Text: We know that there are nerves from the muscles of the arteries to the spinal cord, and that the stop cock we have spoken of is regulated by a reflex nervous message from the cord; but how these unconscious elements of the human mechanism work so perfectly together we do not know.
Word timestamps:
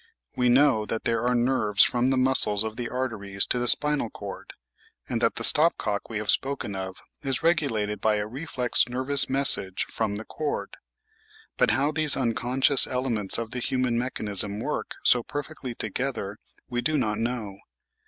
We 0.35 0.49
know 0.49 0.83
that 0.87 1.03
there 1.03 1.23
are 1.27 1.35
nerves 1.35 1.83
from 1.83 2.09
the 2.09 2.17
muscles 2.17 2.63
of 2.63 2.75
the 2.75 2.89
arteries 2.89 3.45
to 3.45 3.59
the 3.59 3.67
spinal 3.67 4.09
cord, 4.09 4.53
and 5.07 5.21
that 5.21 5.35
the 5.35 5.43
stop 5.43 5.77
cock 5.77 6.09
we 6.09 6.17
have 6.17 6.31
spoken 6.31 6.73
of 6.73 6.97
is 7.21 7.43
regulated 7.43 8.01
by 8.01 8.15
a 8.15 8.25
reflex 8.25 8.89
nervous 8.89 9.29
message 9.29 9.85
from 9.89 10.15
the 10.15 10.25
cord; 10.25 10.77
but 11.55 11.69
how 11.69 11.91
these 11.91 12.17
unconscious 12.17 12.87
elements 12.87 13.37
of 13.37 13.51
the 13.51 13.59
human 13.59 13.95
mechanism 13.95 14.59
work 14.59 14.95
so 15.03 15.21
perfectly 15.21 15.75
together 15.75 16.39
we 16.67 16.81
do 16.81 16.97
not 16.97 17.19
know. 17.19 17.57